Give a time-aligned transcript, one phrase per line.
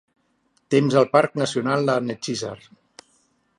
[0.75, 2.57] Temps al parc nacional de Nechisar.